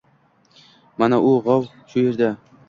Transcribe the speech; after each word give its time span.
Mana 1.03 1.19
u– 1.27 1.35
g‘ov– 1.49 1.69
shu 1.93 2.07
yerda! 2.07 2.33